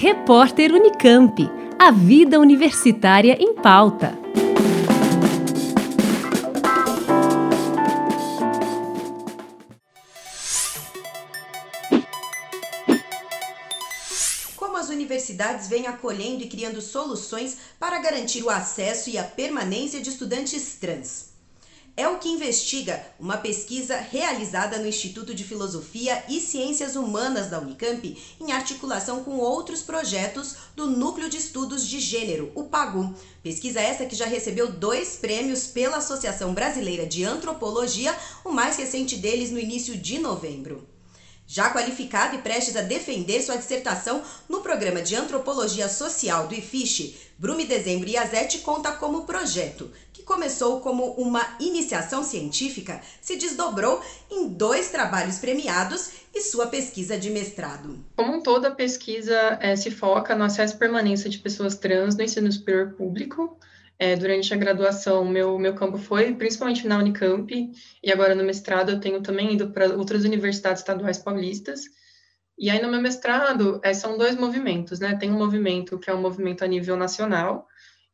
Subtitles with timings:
[0.00, 1.50] Repórter Unicamp.
[1.76, 4.16] A vida universitária em pauta.
[14.54, 20.00] Como as universidades vêm acolhendo e criando soluções para garantir o acesso e a permanência
[20.00, 21.37] de estudantes trans
[21.98, 27.58] é o que investiga uma pesquisa realizada no Instituto de Filosofia e Ciências Humanas da
[27.58, 33.12] Unicamp, em articulação com outros projetos do Núcleo de Estudos de Gênero, o PAGU.
[33.42, 39.16] Pesquisa essa que já recebeu dois prêmios pela Associação Brasileira de Antropologia, o mais recente
[39.16, 40.97] deles no início de novembro.
[41.50, 47.14] Já qualificado e prestes a defender sua dissertação no programa de Antropologia Social do IFISH,
[47.38, 54.46] Brume Dezembro Iazete conta como projeto, que começou como uma iniciação científica, se desdobrou em
[54.48, 57.98] dois trabalhos premiados e sua pesquisa de mestrado.
[58.14, 62.52] Como toda pesquisa é, se foca no acesso e permanência de pessoas trans no ensino
[62.52, 63.56] superior público,
[63.98, 67.52] é, durante a graduação, meu, meu campo foi principalmente na Unicamp,
[68.02, 71.82] e agora no mestrado eu tenho também ido para outras universidades estaduais paulistas.
[72.56, 75.16] E aí no meu mestrado é, são dois movimentos, né?
[75.16, 77.66] Tem um movimento que é um movimento a nível nacional,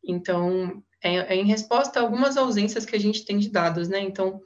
[0.03, 4.01] então é, é em resposta a algumas ausências que a gente tem de dados, né?
[4.01, 4.41] Então,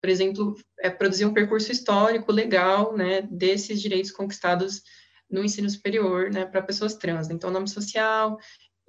[0.00, 4.82] por exemplo, é produzir um percurso histórico legal, né, desses direitos conquistados
[5.28, 7.28] no ensino superior, né, para pessoas trans.
[7.30, 8.38] Então, nome social,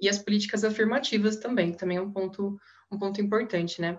[0.00, 2.58] e as políticas afirmativas também, que também é um ponto,
[2.90, 3.98] um ponto importante, né?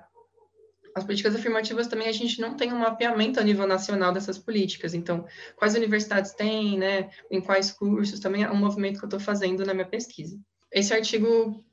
[0.95, 4.93] As políticas afirmativas também a gente não tem um mapeamento a nível nacional dessas políticas,
[4.93, 9.19] então, quais universidades têm, né, em quais cursos, também é um movimento que eu estou
[9.19, 10.37] fazendo na minha pesquisa.
[10.71, 11.63] Esse artigo,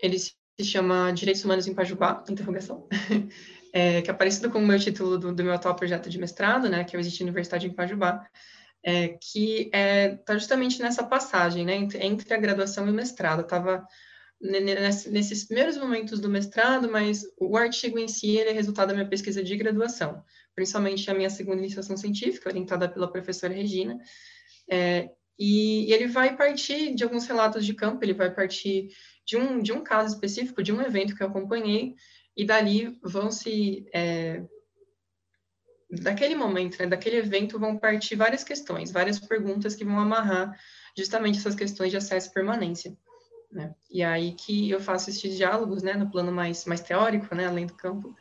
[0.00, 2.88] ele se chama Direitos Humanos em Pajubá, interrogação,
[3.72, 6.68] é, que é parecido com o meu título do, do meu atual projeto de mestrado,
[6.68, 8.26] né, que é o Existe Universidade em Pajubá,
[8.82, 13.42] é, que está é, tá justamente nessa passagem, né, entre, a graduação e o mestrado.
[13.42, 13.86] Estava
[14.40, 19.44] nesses primeiros momentos do mestrado, mas o artigo em si é resultado da minha pesquisa
[19.44, 20.24] de graduação,
[20.54, 23.98] principalmente a minha segunda iniciação científica, orientada pela professora Regina,
[24.70, 28.88] é, e, e, ele vai partir de alguns relatos de campo, ele vai partir
[29.26, 31.94] de um, de um caso específico, de um evento que eu acompanhei,
[32.36, 34.42] e dali vão se é,
[35.90, 40.58] daquele momento, né, daquele evento, vão partir várias questões, várias perguntas que vão amarrar
[40.96, 42.96] justamente essas questões de acesso e permanência.
[43.50, 43.74] Né?
[43.90, 47.66] E aí que eu faço esses diálogos, né, no plano mais, mais teórico, né, além
[47.66, 48.14] do campo,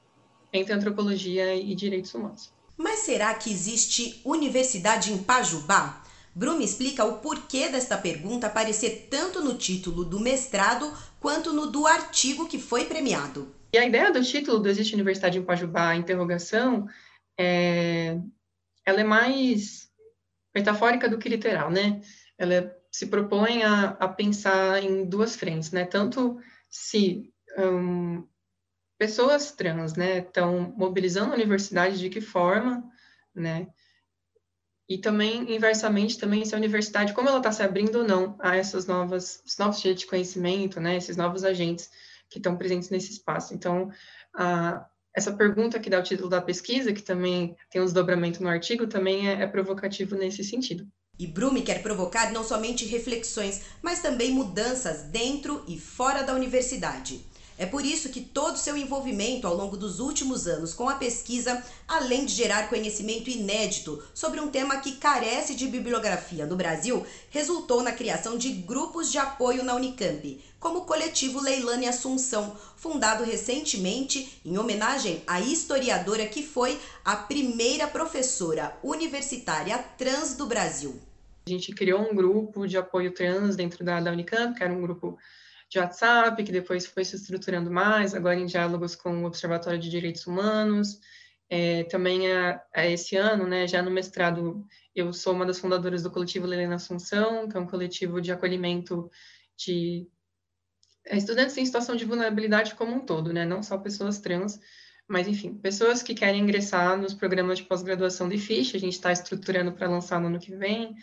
[0.51, 2.51] entre antropologia e direitos humanos.
[2.75, 6.01] Mas será que existe universidade em Pajubá?
[6.33, 11.85] Bruno explica o porquê desta pergunta aparecer tanto no título do mestrado quanto no do
[11.85, 13.53] artigo que foi premiado.
[13.73, 16.87] E a ideia do título do Existe Universidade em Pajubá, interrogação,
[17.39, 18.19] é,
[18.85, 19.89] ela é mais
[20.53, 22.01] metafórica do que literal, né?
[22.37, 25.85] Ela é, se propõe a, a, pensar em duas frentes, né?
[25.85, 26.37] Tanto
[26.69, 28.27] se um,
[28.97, 32.83] pessoas trans, né, estão mobilizando a universidade de que forma,
[33.33, 33.67] né?
[34.89, 38.57] E também, inversamente, também se a universidade, como ela está se abrindo ou não a
[38.57, 41.89] essas novas, esses novos jeitos de conhecimento, né, esses novos agentes
[42.27, 43.53] que estão presentes nesse espaço.
[43.53, 43.91] Então,
[44.33, 48.49] a, essa pergunta que dá o título da pesquisa, que também tem um desdobramento no
[48.49, 50.87] artigo, também é, é provocativo nesse sentido.
[51.17, 57.19] E Brume quer provocar não somente reflexões, mas também mudanças dentro e fora da universidade.
[57.59, 61.61] É por isso que todo seu envolvimento ao longo dos últimos anos com a pesquisa,
[61.85, 67.83] além de gerar conhecimento inédito sobre um tema que carece de bibliografia no Brasil, resultou
[67.83, 74.39] na criação de grupos de apoio na Unicamp, como o coletivo Leilane Assunção, fundado recentemente
[74.45, 80.97] em homenagem à historiadora que foi a primeira professora universitária trans do Brasil.
[81.45, 84.81] A gente criou um grupo de apoio trans dentro da, da Unicamp, que era um
[84.81, 85.17] grupo
[85.69, 89.89] de WhatsApp, que depois foi se estruturando mais, agora em diálogos com o Observatório de
[89.89, 90.99] Direitos Humanos.
[91.47, 94.65] É, também a, a esse ano, né, já no mestrado,
[94.95, 99.09] eu sou uma das fundadoras do coletivo Lelena Assunção, que é um coletivo de acolhimento
[99.57, 100.07] de
[101.05, 104.59] é, estudantes em situação de vulnerabilidade como um todo, né, não só pessoas trans,
[105.07, 109.11] mas enfim, pessoas que querem ingressar nos programas de pós-graduação de ficha, a gente está
[109.11, 110.95] estruturando para lançar no ano que vem,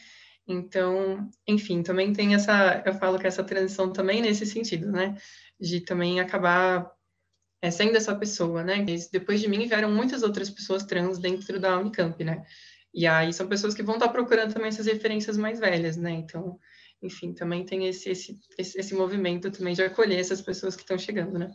[0.47, 5.17] então, enfim, também tem essa, eu falo que essa transição também nesse sentido, né?
[5.59, 6.91] De também acabar
[7.61, 8.85] é, sendo essa pessoa, né?
[9.13, 12.45] Depois de mim vieram muitas outras pessoas trans dentro da Unicamp, né?
[12.95, 16.13] E aí são pessoas que vão estar procurando também essas referências mais velhas, né?
[16.13, 16.59] Então,
[17.03, 21.39] enfim, também tem esse, esse, esse movimento também de acolher essas pessoas que estão chegando,
[21.39, 21.53] né?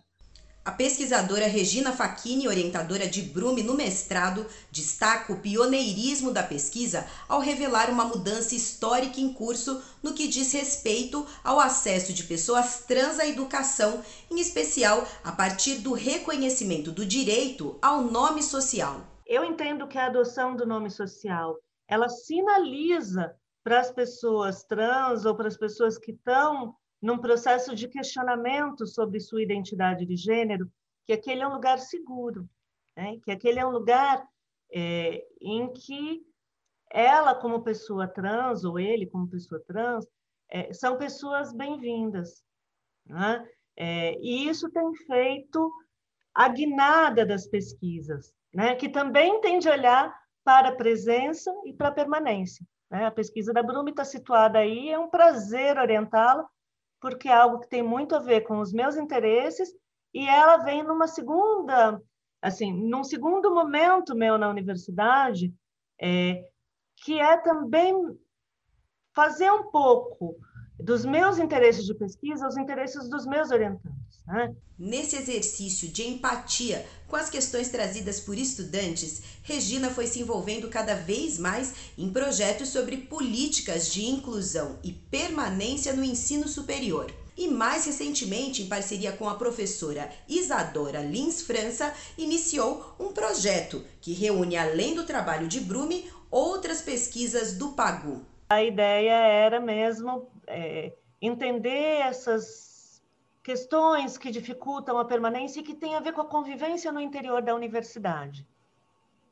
[0.64, 7.40] A pesquisadora Regina Facchini, orientadora de Brume no mestrado, destaca o pioneirismo da pesquisa ao
[7.40, 13.18] revelar uma mudança histórica em curso no que diz respeito ao acesso de pessoas trans
[13.18, 19.02] à educação, em especial a partir do reconhecimento do direito ao nome social.
[19.26, 25.36] Eu entendo que a adoção do nome social, ela sinaliza para as pessoas trans ou
[25.36, 30.72] para as pessoas que estão num processo de questionamento sobre sua identidade de gênero,
[31.06, 32.48] que aquele é um lugar seguro,
[32.96, 33.18] né?
[33.24, 34.24] que aquele é um lugar
[34.72, 36.24] é, em que
[36.92, 40.06] ela, como pessoa trans, ou ele, como pessoa trans,
[40.50, 42.44] é, são pessoas bem-vindas.
[43.06, 43.50] Né?
[43.76, 45.72] É, e isso tem feito
[46.36, 48.76] a guinada das pesquisas, né?
[48.76, 52.66] que também tem de olhar para a presença e para a permanência.
[52.92, 53.06] Né?
[53.06, 56.48] A pesquisa da Brumi está situada aí, é um prazer orientá-la
[57.02, 59.74] porque é algo que tem muito a ver com os meus interesses
[60.14, 62.02] e ela vem numa segunda,
[62.42, 65.54] assim, num segundo momento meu na universidade,
[66.00, 66.44] é,
[66.98, 67.96] que é também
[69.16, 70.36] fazer um pouco
[70.80, 74.01] dos meus interesses de pesquisa os interesses dos meus orientantes.
[74.26, 74.56] Né?
[74.78, 80.96] Nesse exercício de empatia com as questões trazidas por estudantes, Regina foi se envolvendo cada
[80.96, 87.14] vez mais em projetos sobre políticas de inclusão e permanência no ensino superior.
[87.38, 94.14] E mais recentemente, em parceria com a professora Isadora Lins França, iniciou um projeto que
[94.14, 98.26] reúne, além do trabalho de Brume, outras pesquisas do Pagu.
[98.50, 102.71] A ideia era mesmo é, entender essas
[103.44, 107.42] questões que dificultam a permanência e que têm a ver com a convivência no interior
[107.42, 108.48] da universidade.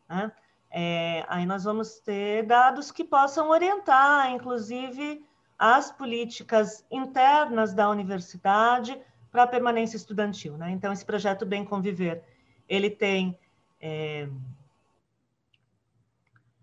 [0.07, 0.31] Né?
[0.71, 5.25] É, aí nós vamos ter dados que possam orientar, inclusive,
[5.57, 8.99] as políticas internas da universidade
[9.31, 10.57] para a permanência estudantil.
[10.57, 10.71] Né?
[10.71, 12.23] Então, esse projeto Bem Conviver,
[12.67, 13.37] ele tem
[13.79, 14.27] é,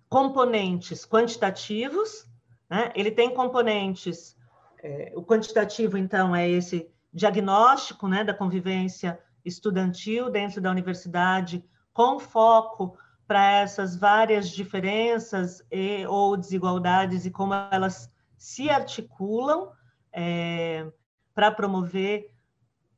[0.08, 2.26] componentes quantitativos,
[2.68, 2.92] né?
[2.94, 4.36] ele tem componentes,
[4.82, 12.20] é, o quantitativo, então, é esse diagnóstico né, da convivência estudantil dentro da universidade, com
[12.20, 19.70] foco para essas várias diferenças e, ou desigualdades e como elas se articulam
[20.12, 20.86] é,
[21.34, 22.30] para promover,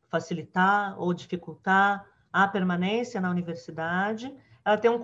[0.08, 4.34] facilitar ou dificultar a permanência na universidade.
[4.64, 5.00] Ela tem um,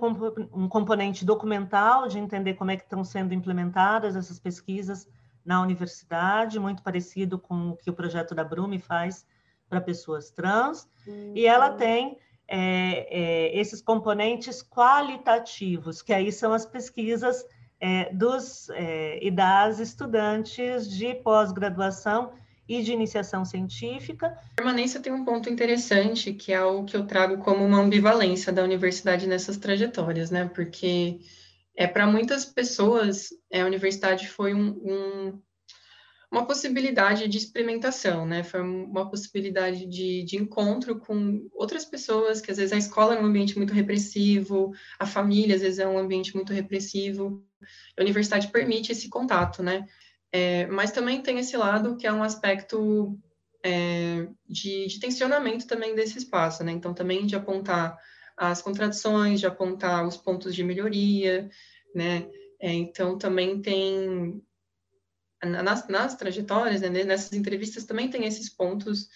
[0.53, 5.09] um componente documental de entender como é que estão sendo implementadas essas pesquisas
[5.45, 9.27] na universidade, muito parecido com o que o projeto da Brume faz
[9.69, 11.33] para pessoas trans, uhum.
[11.35, 17.45] e ela tem é, é, esses componentes qualitativos, que aí são as pesquisas
[17.81, 22.33] é, dos é, e das estudantes de pós-graduação
[22.67, 24.39] e de iniciação científica.
[24.53, 28.53] A permanência tem um ponto interessante, que é o que eu trago como uma ambivalência
[28.53, 30.51] da universidade nessas trajetórias, né?
[30.55, 31.21] Porque
[31.77, 35.43] é, para muitas pessoas, é, a universidade foi um, um,
[36.31, 38.43] uma possibilidade de experimentação, né?
[38.45, 43.21] Foi uma possibilidade de, de encontro com outras pessoas, que às vezes a escola é
[43.21, 47.45] um ambiente muito repressivo, a família às vezes é um ambiente muito repressivo.
[47.99, 49.87] A universidade permite esse contato, né?
[50.33, 53.19] É, mas também tem esse lado que é um aspecto
[53.65, 56.71] é, de, de tensionamento também desse espaço, né?
[56.71, 57.97] Então, também de apontar
[58.37, 61.49] as contradições, de apontar os pontos de melhoria,
[61.95, 62.29] né?
[62.61, 64.43] É, então, também tem,
[65.43, 69.09] nas, nas trajetórias, né, nessas entrevistas, também tem esses pontos,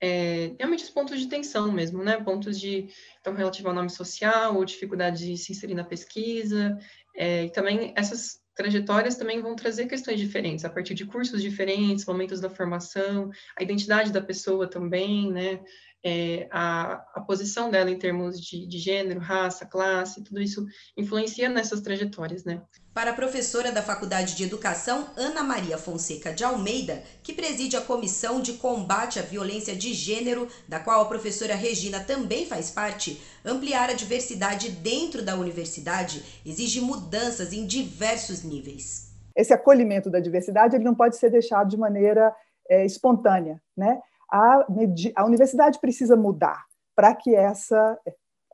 [0.00, 2.22] é, realmente os pontos de tensão mesmo, né?
[2.22, 2.88] Pontos de,
[3.20, 6.76] então, relativo ao nome social, ou dificuldade de se inserir na pesquisa,
[7.16, 12.06] é, e também essas trajetórias também vão trazer questões diferentes, a partir de cursos diferentes,
[12.06, 15.62] momentos da formação, a identidade da pessoa também, né?
[16.08, 20.64] É, a, a, posição dela em termos de, de, gênero, raça, classe, tudo isso
[20.96, 22.62] influencia nessas trajetórias, né?
[22.94, 27.80] Para a professora da Faculdade de Educação, Ana Maria Fonseca de Almeida, que preside a
[27.80, 33.20] Comissão de Combate à Violência de Gênero, da qual a professora Regina também faz parte,
[33.44, 39.12] ampliar a diversidade dentro da universidade exige mudanças em diversos níveis.
[39.34, 42.32] Esse acolhimento da diversidade ele não pode ser deixado de maneira
[42.70, 43.98] é, espontânea, né?
[44.30, 44.66] A,
[45.14, 46.64] a universidade precisa mudar
[46.94, 47.98] para que essa,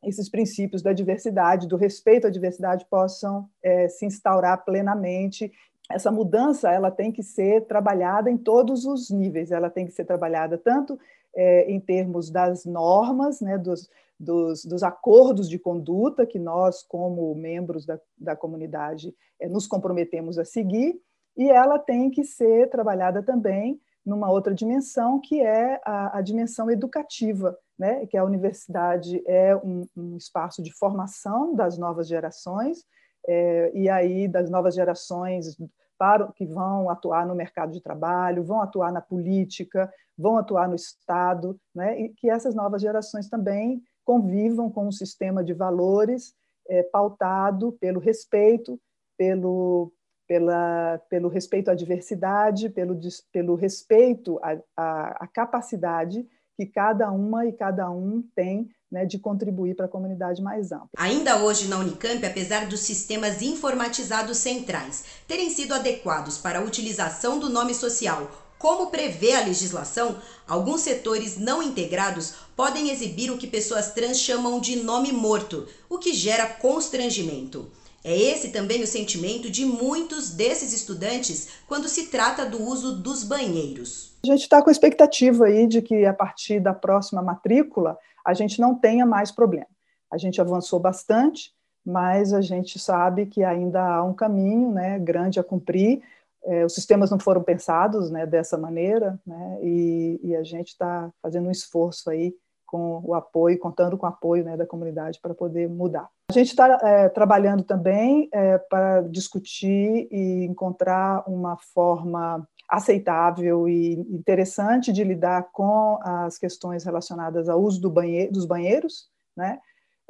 [0.05, 5.53] esses princípios da diversidade, do respeito à diversidade, possam é, se instaurar plenamente.
[5.91, 10.05] Essa mudança ela tem que ser trabalhada em todos os níveis, ela tem que ser
[10.05, 10.99] trabalhada tanto
[11.35, 13.89] é, em termos das normas, né, dos,
[14.19, 20.39] dos, dos, acordos de conduta que nós, como membros da, da comunidade, é, nos comprometemos
[20.39, 21.01] a seguir,
[21.37, 26.71] e ela tem que ser trabalhada também numa outra dimensão, que é a, a dimensão
[26.71, 28.07] educativa, né?
[28.07, 32.85] que a universidade é um, um espaço de formação das novas gerações,
[33.27, 35.57] é, e aí das novas gerações
[35.97, 40.75] para, que vão atuar no mercado de trabalho, vão atuar na política, vão atuar no
[40.75, 42.01] Estado, né?
[42.01, 46.35] e que essas novas gerações também convivam com um sistema de valores
[46.69, 48.81] é, pautado pelo respeito,
[49.17, 49.93] pelo,
[50.33, 52.99] pela, pelo respeito à diversidade, pelo,
[53.31, 59.19] pelo respeito à, à, à capacidade que cada uma e cada um tem né, de
[59.19, 60.89] contribuir para a comunidade mais ampla.
[60.97, 67.39] Ainda hoje na Unicamp, apesar dos sistemas informatizados centrais terem sido adequados para a utilização
[67.39, 70.17] do nome social, como prevê a legislação,
[70.49, 75.99] alguns setores não integrados podem exibir o que pessoas trans chamam de nome morto, o
[75.99, 77.71] que gera constrangimento.
[78.05, 83.23] É esse também o sentimento de muitos desses estudantes quando se trata do uso dos
[83.23, 84.17] banheiros.
[84.25, 88.35] A gente está com a expectativa aí de que a partir da próxima matrícula a
[88.35, 89.67] gente não tenha mais problema.
[90.11, 91.53] A gente avançou bastante,
[91.85, 96.03] mas a gente sabe que ainda há um caminho né, grande a cumprir.
[96.45, 101.11] É, os sistemas não foram pensados né, dessa maneira, né, e, e a gente está
[101.23, 102.35] fazendo um esforço aí
[102.67, 106.09] com o apoio, contando com o apoio né, da comunidade para poder mudar.
[106.33, 113.93] A gente está é, trabalhando também é, para discutir e encontrar uma forma aceitável e
[113.93, 119.11] interessante de lidar com as questões relacionadas ao uso do banheiro, dos banheiros.
[119.37, 119.59] Né?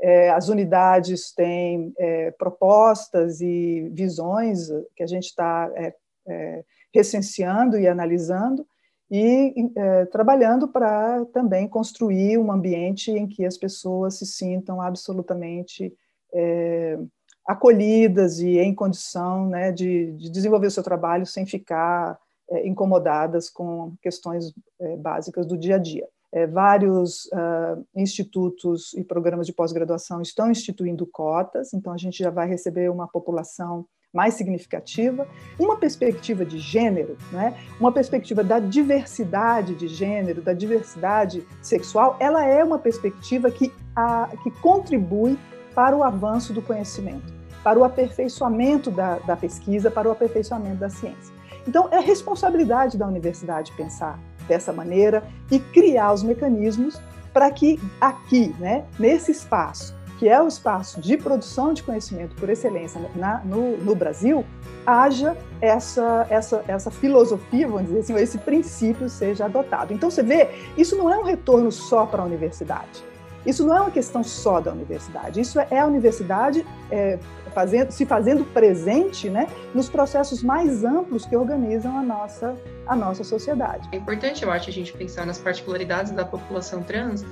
[0.00, 5.92] É, as unidades têm é, propostas e visões que a gente está é,
[6.28, 6.64] é,
[6.94, 8.64] recenseando e analisando,
[9.10, 15.92] e é, trabalhando para também construir um ambiente em que as pessoas se sintam absolutamente
[16.34, 16.98] é,
[17.46, 22.18] acolhidas e em condição né, de, de, desenvolver o seu trabalho sem ficar
[22.50, 26.06] é, incomodadas com questões é, básicas do dia a dia.
[26.34, 32.30] É, vários uh, institutos e programas de pós-graduação estão instituindo cotas, então a gente já
[32.30, 35.26] vai receber uma população mais significativa,
[35.58, 37.54] uma perspectiva de gênero, né?
[37.80, 44.30] uma perspectiva da diversidade de gênero, da diversidade sexual, ela é uma perspectiva que, a,
[44.42, 45.38] que contribui
[45.74, 50.90] para o avanço do conhecimento, para o aperfeiçoamento da, da pesquisa, para o aperfeiçoamento da
[50.90, 51.32] ciência.
[51.66, 57.00] Então, é responsabilidade da universidade pensar dessa maneira e criar os mecanismos
[57.32, 62.48] para que aqui, né, nesse espaço, que é o espaço de produção de conhecimento por
[62.48, 64.44] excelência na, no, no, Brasil,
[64.86, 69.92] haja essa, essa, essa filosofia, vamos dizer assim, esse princípio seja adotado.
[69.92, 73.02] Então, você vê, isso não é um retorno só para a universidade.
[73.44, 75.40] Isso não é uma questão só da universidade.
[75.40, 77.18] Isso é a universidade é,
[77.52, 82.56] fazendo, se fazendo presente né, nos processos mais amplos que organizam a nossa,
[82.86, 83.88] a nossa sociedade.
[83.92, 87.24] É importante, eu acho, a gente pensar nas particularidades da população trans,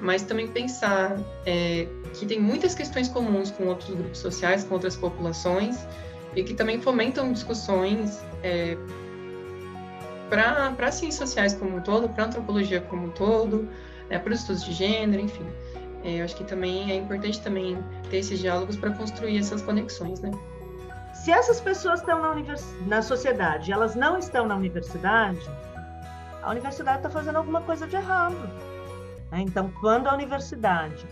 [0.00, 4.96] mas também pensar é, que tem muitas questões comuns com outros grupos sociais, com outras
[4.96, 5.86] populações,
[6.34, 8.76] e que também fomentam discussões é,
[10.28, 13.68] para as ciências sociais como um todo, para antropologia como um todo,
[14.08, 15.46] né, para os estudos de gênero, enfim.
[16.04, 20.20] É, eu acho que também é importante também ter esses diálogos para construir essas conexões,
[20.20, 20.30] né?
[21.12, 22.64] Se essas pessoas estão na, univers...
[22.86, 25.40] na sociedade, elas não estão na universidade,
[26.42, 28.36] a universidade está fazendo alguma coisa de errado.
[29.32, 29.40] Né?
[29.40, 31.04] Então, quando a universidade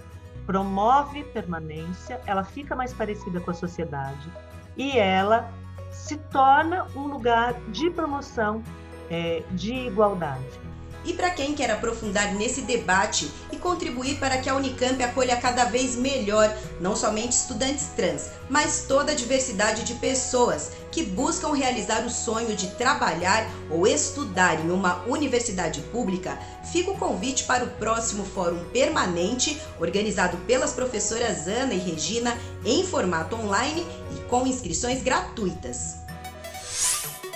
[0.47, 4.31] promove permanência, ela fica mais parecida com a sociedade
[4.77, 5.51] e ela
[5.91, 8.63] se torna um lugar de promoção
[9.11, 10.61] é, de igualdade.
[11.05, 15.67] E para quem quer aprofundar nesse debate e contribuir para que a Unicamp acolha cada
[15.67, 22.07] vez melhor não somente estudantes trans, mas toda a diversidade de pessoas que buscam realizar
[22.07, 26.39] o sonho de trabalhar ou estudar em uma universidade pública,
[26.73, 32.85] fica o convite para o próximo Fórum Permanente, organizado pelas professoras Ana e Regina, em
[32.85, 35.97] formato online e com inscrições gratuitas.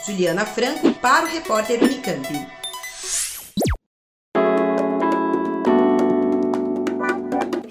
[0.06, 2.57] Juliana Franco para o repórter Unicamp.